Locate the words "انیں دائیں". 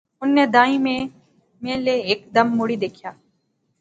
0.21-0.79